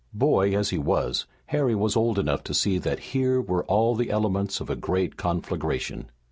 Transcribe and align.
Boy 0.15 0.55
as 0.57 0.71
he 0.71 0.79
was, 0.79 1.27
Harry 1.45 1.75
was 1.75 1.95
old 1.95 2.17
enough 2.17 2.43
to 2.45 2.55
see 2.55 2.79
that 2.79 2.97
here 3.13 3.39
were 3.39 3.63
all 3.65 3.93
the 3.93 4.09
elements 4.09 4.59
of 4.59 4.67
a 4.67 4.75
great 4.75 5.15
conflagration. 5.15 6.09